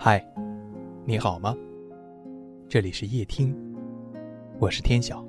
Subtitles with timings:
[0.00, 0.24] 嗨，
[1.04, 1.56] 你好吗？
[2.68, 3.52] 这里是夜听，
[4.60, 5.26] 我是天晓。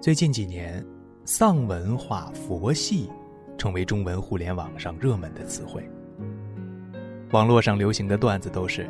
[0.00, 0.82] 最近几年，
[1.26, 3.10] 丧文化、佛系
[3.58, 5.86] 成为中文互联网上热门的词汇。
[7.32, 8.88] 网络上流行的段子都是：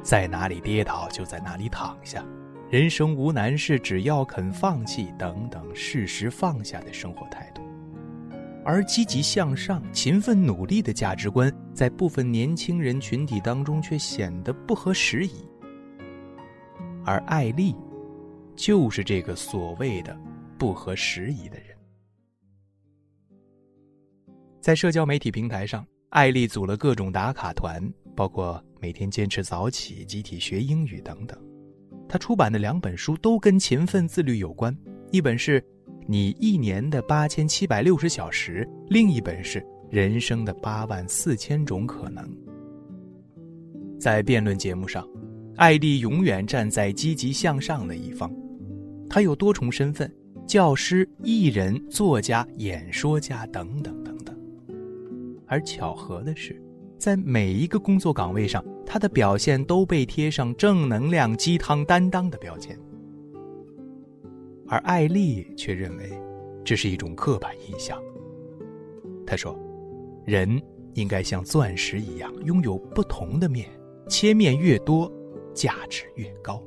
[0.00, 2.24] 在哪里跌倒就在哪里躺下，
[2.70, 7.61] 人生无难事，只要肯放弃等等，适时放下的生活态度。
[8.64, 15.44] 而积极向上、勤奋努力的价值观，在部分年轻人群体当中却显得不合时宜。
[17.04, 17.74] 而艾丽，
[18.54, 20.16] 就是这个所谓的
[20.56, 21.76] 不合时宜的人。
[24.60, 27.82] 在社交媒体平台上，艾丽组了各种打卡团，
[28.14, 31.36] 包括每天坚持早起、集体学英语等等。
[32.08, 34.76] 她出版的两本书都跟勤奋自律有关，
[35.10, 35.64] 一本是。
[36.12, 42.22] 你一年的八千七百六十小时，另一本是人生的八万四千种可能。
[43.98, 45.08] 在辩论节目上，
[45.56, 48.30] 艾丽永远站在积极向上的一方。
[49.08, 50.14] 她有多重身份：
[50.46, 54.36] 教师、艺人、作家、演说家等等等等。
[55.46, 56.62] 而巧合的是，
[56.98, 62.78] 在每一个工作岗位上，她的表现都被贴上正能量、鸡汤担当的标签。
[64.72, 66.10] 而艾丽却认为，
[66.64, 68.02] 这是一种刻板印象。
[69.26, 69.54] 她说
[70.24, 70.58] ：“人
[70.94, 73.68] 应该像钻石一样，拥有不同的面，
[74.08, 75.12] 切面越多，
[75.52, 76.58] 价值越高。”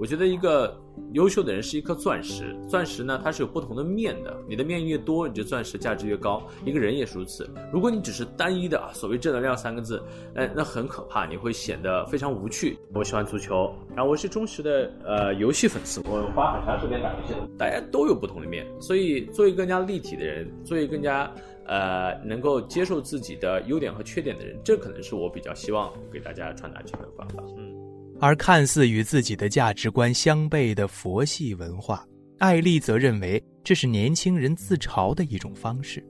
[0.00, 0.74] 我觉得一个。
[1.12, 4.36] 优秀的人是一颗钻石，钻石呢，它是有不同的面的。
[4.46, 6.46] 你的面越多，你这钻石价值越高。
[6.64, 7.48] 一个人也是如此。
[7.72, 10.00] 如果你只是单一的啊，所谓正能量三个字，
[10.34, 12.78] 哎，那很可怕，你会显得非常无趣。
[12.94, 17.48] 我喜欢足球，然后我是忠实的呃游戏粉丝，我花很长时间打游戏的。
[17.58, 21.32] 大家都有不同的面，所以做一个更加立体的人，做一个更加
[21.66, 27.42] 呃能够接受自己的优点和缺点的人，这可能是我比较希望给大家传达这个方法。
[27.56, 27.79] 嗯。
[28.20, 32.04] 而看似与自己的价值观相悖的佛系文化，
[32.38, 36.04] 艾丽则认为这是年轻人自嘲的一种方式。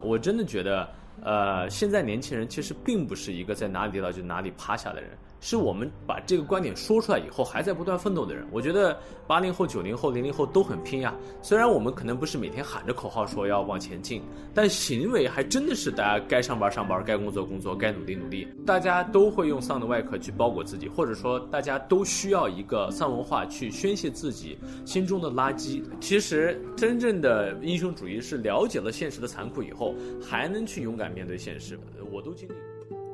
[0.00, 0.88] 我真的觉得，
[1.22, 5.10] 呃，现在年轻人其实并不是一个在哪里跌倒就哪里趴下的人。
[5.42, 8.46] 是我们把这个观点说出来以后，还在不断奋斗的人。
[8.52, 11.12] 我觉得八零后、九零后、零零后都很拼呀。
[11.42, 14.22] 虽然我们可能不是每天喊着口号说要往前进，
[14.54, 18.46] 但行为还真的是大家该上班上班，该工作工作，该努力努力。
[18.64, 25.82] 大家都会用丧的外壳去包裹自己，或者说大家都需要一个丧文化去宣泄自己心中的垃圾。
[26.00, 29.92] 其实真正的英雄主义是了解了现实的残酷以后，
[30.22, 31.76] 还能去勇敢面对现实。
[32.12, 32.71] 我都经历过。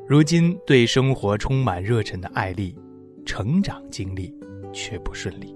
[0.08, 2.74] 如今对生活充满热忱的艾丽，
[3.26, 4.34] 成长经历
[4.72, 5.54] 却不顺利。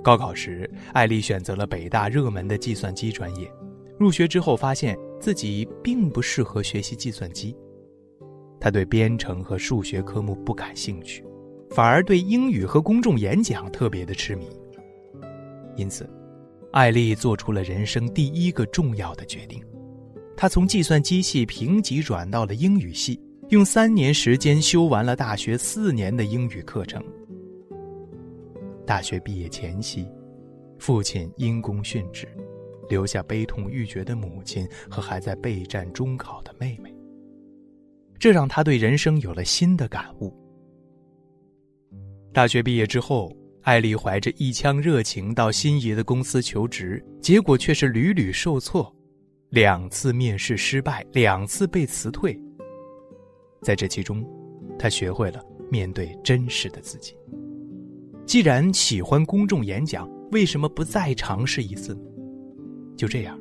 [0.00, 3.52] 高考时，艾丽选择了北大热门的计算机专业。
[3.98, 7.56] 入学之后，发现自己并不适合学习计算机。
[8.60, 11.24] 他对编程和数学科目不感兴趣，
[11.70, 14.46] 反而对英语和公众演讲特别的痴迷。
[15.74, 16.08] 因此，
[16.70, 19.60] 艾丽做出了人生第一个重要的决定。
[20.40, 23.20] 他从计算机系平级转到了英语系，
[23.50, 27.04] 用三年时间修完了大学四年的英语课程。
[28.86, 30.10] 大学毕业前夕，
[30.78, 32.26] 父亲因公殉职，
[32.88, 36.90] 留下悲痛欲绝的母亲和还在备战中考的妹妹。
[38.18, 40.34] 这让他对人生有了新的感悟。
[42.32, 43.30] 大学毕业之后，
[43.60, 48.90] 艾丽怀着一腔热情到心仪的公司求职，结果却是屡屡受挫。
[49.50, 52.40] 两次面试失败，两次被辞退。
[53.62, 54.24] 在这其中，
[54.78, 57.16] 他学会了面对真实的自己。
[58.24, 61.98] 既然喜欢公众演讲，为什么不再尝试一次？
[62.96, 63.36] 就这样，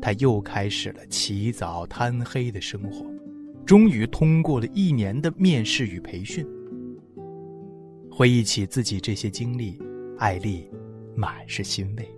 [0.00, 3.04] 他又开始了起早贪黑的生活，
[3.66, 6.46] 终于通过了一年的面试与培训。
[8.10, 9.78] 回忆起自己这些经历，
[10.16, 10.70] 艾丽
[11.14, 12.13] 满是欣慰。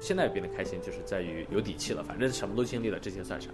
[0.00, 2.02] 现在变得开心，就是在于有底气了。
[2.02, 3.50] 反正什么都经历了，这些算啥？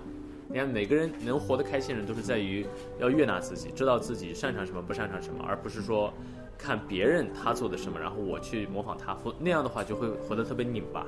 [0.49, 2.65] 你看，每个人能活得开心，人都是在于
[3.01, 6.13] 要悦纳自己，知道自己擅长什么，不擅长什么，而不是说
[6.59, 9.17] 看别人他做的什么，然后我去模仿他。
[9.41, 11.07] 那样的话就会活得特别拧巴。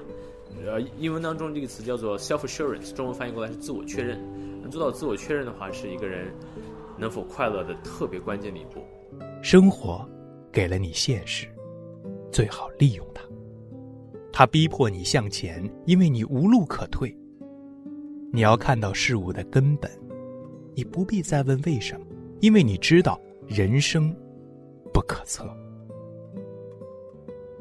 [0.64, 4.18] 呃，英文当中这个词叫做 self assurance，中文翻译过来是自我确认。
[4.62, 6.32] 能做到自我确认的话，是一个人
[6.96, 8.82] 能否快乐的特别关键的一步。
[9.42, 10.08] 生活
[10.50, 11.46] 给了你现实，
[12.32, 13.22] 最好利用它。
[14.38, 17.16] 他逼迫你向前，因为你无路可退。
[18.34, 19.90] 你要看到事物的根本，
[20.74, 22.04] 你不必再问为什么，
[22.42, 24.14] 因为你知道人生
[24.92, 25.48] 不可测。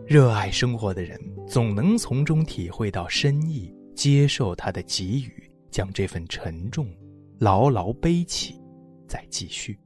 [0.05, 1.17] 热爱生活的人
[1.47, 6.89] 总能从中体会到深意，接受他的给予，将这份沉重
[7.39, 8.59] 牢牢背起，
[9.07, 9.79] 再继续。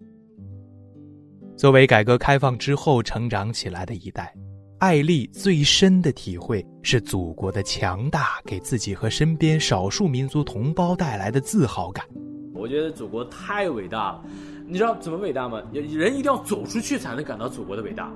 [1.56, 4.36] 作为改革开放之后成长起来的一代，
[4.80, 12.06] 艾丽最深的体会是祖国的强大给自己和身边少数民族同胞带来的自豪感。
[12.54, 14.24] 我觉得祖国太伟大了，
[14.66, 15.62] 你知道怎么伟大吗？
[15.74, 18.10] 人一定要走出去才能感到祖国的伟大。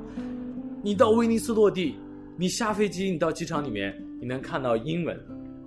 [0.81, 1.95] 你到威尼斯落地，
[2.37, 5.19] 你下飞机，你到机场里面，你能看到英文，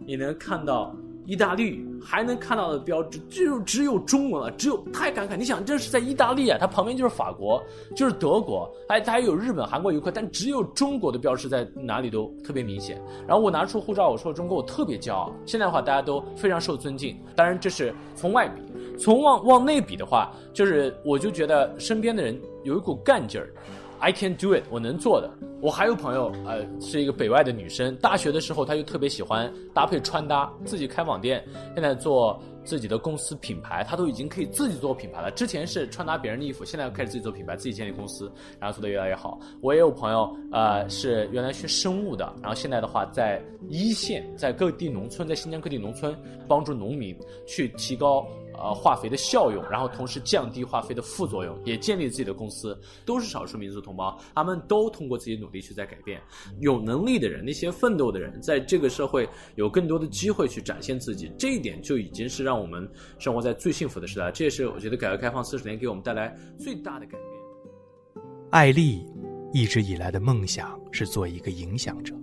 [0.06, 0.96] 你能看到。
[1.26, 5.36] 意大利还能看到的标志，就只有中文了，只有太感慨。
[5.36, 7.60] 你想，这是在意大利啊，它旁边就是法国，
[7.96, 13.02] 就是德国，还它还有日本、韩国游客，但只有中国的标识在哪里都特别明显。
[13.26, 15.32] 然后我拿出护照，我说中国，我特别骄傲。
[15.44, 17.16] 现在的话，大家都非常受尊敬。
[17.34, 18.62] 当然，这是从外比，
[18.96, 23.52] 从往往内比的话，就是我就觉得身边的人有一股干劲儿。
[23.98, 25.30] I can do it，我能做的。
[25.60, 27.96] 我还有朋友，呃，是一个北外的女生。
[27.96, 31.42] 大学的时候，她就特别喜欢搭配穿搭，自己开网店，
[31.74, 35.30] 现在做自己的公司品牌，她都已经可以自己做品牌了。
[35.30, 39.40] 之前是穿搭别人的衣服，现在开始自己做品牌，自己建立公司，然后做得越来越好。
[39.62, 46.14] 我也有朋友，呃，是原来学生物的，然后现在的话在一线，在各地农村，在新疆各地农村
[46.46, 47.16] 帮助农民
[47.46, 48.26] 去提高。
[48.58, 56.20] 呃，化肥的效用，然后同时降低化肥的副作用，也建立自己的公司，都是少数民族同胞，他们都通过自己努力去在改变。
[56.60, 62.88] 有能力的人，那些奋斗的人，在这个社会有更多的机会去展现自己，这一点就已经是让我们
[63.18, 64.30] 生活在最幸福的时代。
[64.30, 68.24] 这也是我觉得改革开放四十年给我们带来最大的改变。
[68.50, 69.04] 艾丽
[69.52, 72.14] 一直以来的梦想是做一个影响者，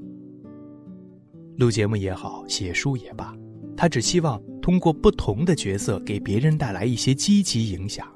[1.57, 3.35] 录节目也好，写书也罢。
[3.75, 8.07] 他只希望通过不同的角色给别人带来一些积极影响，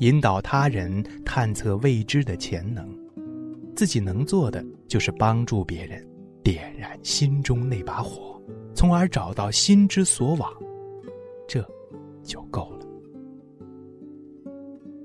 [0.00, 2.84] 引导他人探测未知的潜能。
[3.76, 6.04] 自己能做的就是帮助别人
[6.42, 8.42] 点燃心中那把火，
[8.74, 10.52] 从而找到心之所往，
[11.46, 11.64] 这
[12.24, 12.86] 就够了。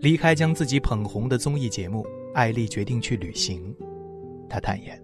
[0.02, 2.04] 离开将自己捧红的综艺节目，
[2.34, 3.72] 艾丽决定去旅行。
[4.50, 5.00] 她坦言，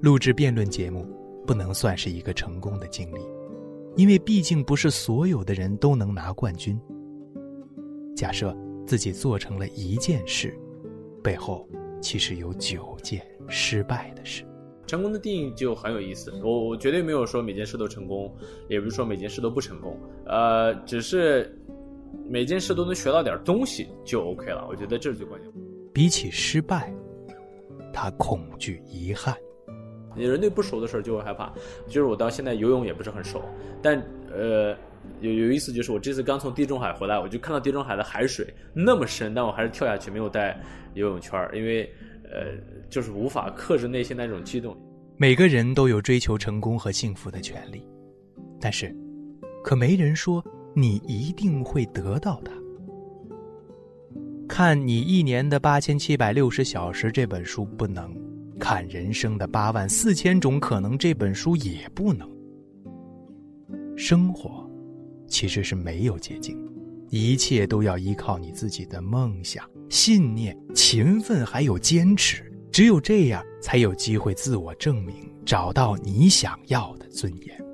[0.00, 1.04] 录制辩论节目
[1.44, 3.18] 不能算是一个成功的经历。
[3.96, 6.78] 因为毕竟不是所有的人都能拿冠军。
[8.14, 8.56] 假设
[8.86, 10.54] 自己做成了一件事，
[11.22, 11.66] 背后
[12.00, 14.44] 其实有九件失败的事。
[14.86, 16.30] 成功的定义就很有意思。
[16.44, 18.32] 我我绝对没有说每件事都成功，
[18.68, 19.98] 也不是说每件事都不成功。
[20.26, 21.58] 呃，只是
[22.28, 24.66] 每件事都能学到点东西就 OK 了。
[24.68, 25.50] 我觉得这是最关键。
[25.92, 26.94] 比起失败，
[27.92, 29.34] 他恐惧遗憾。
[30.16, 31.52] 你人对不熟的事儿就会害怕，
[31.86, 33.42] 就是我到现在游泳也不是很熟，
[33.82, 34.02] 但
[34.32, 34.74] 呃
[35.20, 40.58] 有有意思就是我这次刚从地中海回来，我就看到地中海的海水那么深，但我还是跳下去没有带
[40.94, 41.88] 游泳圈，因为
[42.24, 42.52] 呃
[42.88, 44.76] 就是无法克制内心那种激动。
[45.16, 47.86] 每个人都有追求成功和幸福的权利，
[48.60, 48.94] 但是
[49.62, 52.52] 可没人说你一定会得到它。
[54.48, 58.25] 看你一年的八千七百六十小时这本书不能。
[58.58, 62.28] 看人生的八万四千种可能，这本书也不能。
[63.96, 64.68] 生活
[65.26, 66.58] 其实是没有捷径，
[67.08, 72.42] 一切都要依靠你自己的梦想、信念、勤奋还有坚持。
[72.70, 75.14] 只有这样，才有机会自我证明，
[75.44, 77.64] 找到你想要的尊严。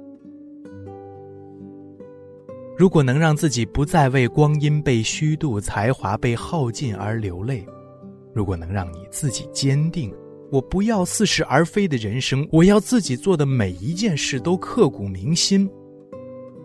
[2.79, 7.67] 如果能让自己不再为光阴被虚度、才华被耗尽而流泪，
[8.32, 10.12] 如果能让你自己坚定。
[10.52, 15.66] 我不要似是而非的人生，我要自己做的每一件事都刻骨铭心。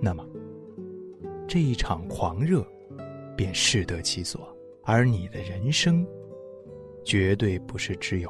[0.01, 0.27] 那么，
[1.47, 2.67] 这一场狂热
[3.33, 4.53] 便适得其所，
[4.83, 6.05] 而你的人生
[7.05, 8.29] 绝对不是只有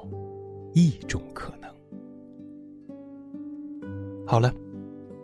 [0.74, 1.68] 一种可能。
[4.28, 4.54] 好了，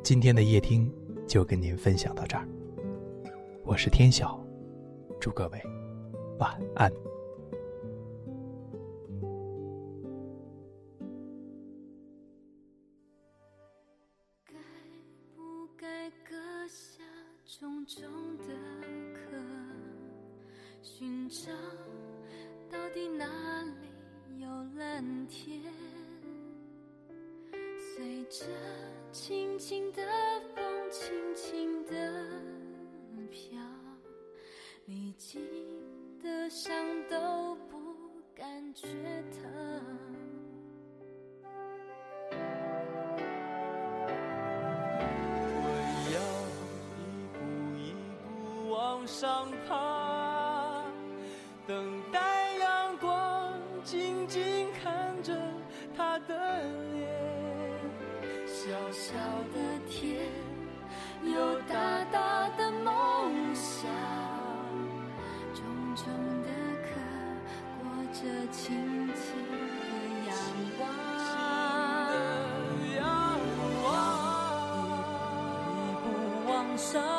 [0.02, 0.92] 今天的夜听
[1.28, 2.50] 就跟您分享到这儿。
[3.64, 4.44] 我是天晓，
[5.20, 5.62] 祝各位
[6.40, 6.92] 晚安。
[25.04, 25.60] 有蓝天？
[27.78, 28.46] 随着
[29.12, 30.02] 轻轻的
[30.56, 31.92] 风，轻轻的
[33.30, 33.60] 飘，
[34.86, 35.42] 历经
[36.22, 36.74] 的伤
[37.10, 37.78] 都不
[38.34, 38.88] 感觉
[39.32, 39.52] 疼。
[45.56, 45.68] 我
[46.14, 46.18] 要
[46.98, 47.02] 一
[47.34, 47.38] 步
[47.78, 47.94] 一
[48.24, 49.93] 步往上爬，
[60.04, 60.20] 天
[61.34, 63.90] 有大大的梦想
[65.54, 65.64] 重
[65.96, 66.06] 重
[66.44, 66.50] 的
[66.84, 66.90] 壳
[67.80, 68.20] 裹着
[68.52, 68.62] 轻
[69.16, 69.88] 轻的
[70.28, 70.36] 阳
[70.78, 70.82] 光
[72.10, 72.14] 的
[72.98, 73.02] 仰
[73.86, 73.88] 望
[75.72, 76.06] 一步
[76.52, 77.13] 往上